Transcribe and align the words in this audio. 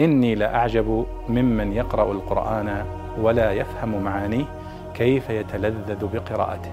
إني 0.00 0.34
لأعجب 0.34 1.06
ممن 1.28 1.72
يقرأ 1.72 2.12
القرآن 2.12 2.86
ولا 3.18 3.52
يفهم 3.52 4.02
معانيه 4.02 4.44
كيف 4.94 5.30
يتلذذ 5.30 6.06
بقراءته. 6.06 6.72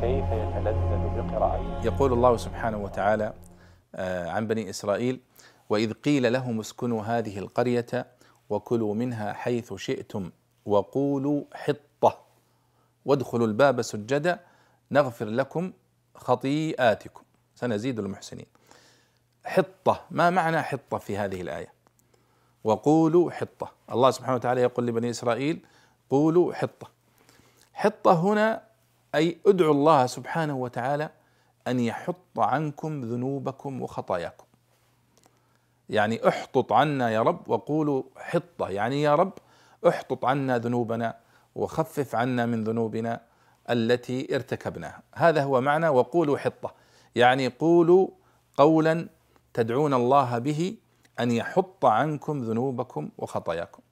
كيف 0.00 0.24
يتلذذ 0.24 1.22
بقراءته. 1.22 1.84
يقول 1.84 2.12
الله 2.12 2.36
سبحانه 2.36 2.78
وتعالى 2.78 3.32
آه، 3.94 4.30
عن 4.30 4.46
بني 4.46 4.70
إسرائيل 4.70 5.20
وإذ 5.68 5.92
قيل 5.92 6.32
لهم 6.32 6.60
اسكنوا 6.60 7.02
هذه 7.02 7.38
القرية 7.38 8.06
وكلوا 8.50 8.94
منها 8.94 9.32
حيث 9.32 9.74
شئتم 9.74 10.30
وقولوا 10.66 11.44
حطة. 11.54 12.18
وادخلوا 13.04 13.46
الباب 13.46 13.82
سجدا 13.82 14.40
نغفر 14.90 15.24
لكم 15.24 15.72
خطيئاتكم. 16.14 17.22
سنزيد 17.54 17.98
المحسنين. 17.98 18.46
حطة 19.46 20.00
ما 20.10 20.30
معنى 20.30 20.62
حطة 20.62 20.98
في 20.98 21.18
هذه 21.18 21.40
الآية؟ 21.40 21.81
وقولوا 22.64 23.30
حطة. 23.30 23.72
الله 23.92 24.10
سبحانه 24.10 24.34
وتعالى 24.34 24.60
يقول 24.60 24.86
لبني 24.86 25.10
إسرائيل 25.10 25.64
قولوا 26.10 26.54
حطة. 26.54 26.88
حطة 27.72 28.12
هنا 28.12 28.62
أي 29.14 29.38
ادعوا 29.46 29.74
الله 29.74 30.06
سبحانه 30.06 30.56
وتعالى 30.56 31.10
أن 31.68 31.80
يحط 31.80 32.38
عنكم 32.38 33.00
ذنوبكم 33.00 33.82
وخطاياكم. 33.82 34.44
يعني 35.88 36.28
احطط 36.28 36.72
عنا 36.72 37.10
يا 37.10 37.22
رب 37.22 37.48
وقولوا 37.48 38.02
حطة. 38.16 38.68
يعني 38.68 39.02
يا 39.02 39.14
رب 39.14 39.32
احطط 39.88 40.24
عنا 40.24 40.58
ذنوبنا 40.58 41.16
وخفف 41.54 42.14
عنا 42.14 42.46
من 42.46 42.64
ذنوبنا 42.64 43.20
التي 43.70 44.34
ارتكبناها. 44.34 45.02
هذا 45.14 45.42
هو 45.42 45.60
معنى 45.60 45.88
وقولوا 45.88 46.38
حطة. 46.38 46.74
يعني 47.14 47.48
قولوا 47.48 48.08
قولا 48.56 49.08
تدعون 49.54 49.94
الله 49.94 50.38
به 50.38 50.76
أن 51.20 51.30
يحط 51.30 51.84
عنكم 51.84 52.38
ذنوبكم 52.38 53.08
وخطاياكم. 53.18 53.82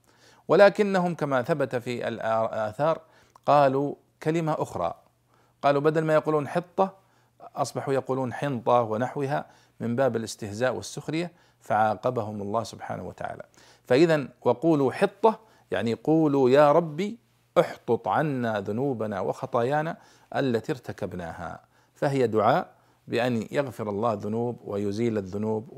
ولكنهم 0.48 1.14
كما 1.14 1.42
ثبت 1.42 1.77
في 1.77 2.08
الآثار 2.08 3.00
قالوا 3.47 3.94
كلمة 4.22 4.56
أخرى. 4.58 4.94
قالوا 5.62 5.81
بدل 5.81 6.05
ما 6.05 6.14
يقولون 6.14 6.48
حطة 6.48 6.94
أصبحوا 7.56 7.94
يقولون 7.94 8.33
حنطة 8.33 8.83
ونحوها 8.83 9.47
من 9.81 9.97
باب 9.97 10.17
الاستهزاء 10.17 10.75
والسخرية 10.75 11.33
فعاقبهم 11.61 12.42
الله 12.42 12.62
سبحانه 12.64 13.03
وتعالى. 13.03 13.42
فاذا 13.84 14.28
وقولوا 14.42 14.92
حطة 14.92 15.39
يعني 15.70 15.94
قولوا 15.94 16.50
يا 16.50 16.72
ربي 16.72 17.19
احطط 17.59 18.09
عنا 18.09 18.61
ذنوبنا 18.61 19.20
وخطايانا 19.20 19.97
التي 20.37 20.72
ارتكبناها. 20.72 21.61
فهي 21.94 22.27
دعاء 22.27 22.80
بأن 23.11 23.47
يغفر 23.50 23.91
الله 23.91 24.12
الذنوب 24.12 24.56
ويزيل 24.64 25.19
الذنوب 25.19 25.69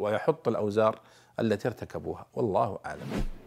ويحط 0.00 0.48
الأوزار 0.48 1.00
التي 1.40 1.68
ارتكبوها. 1.68 2.26
والله 2.34 2.78
أعلم. 2.86 3.37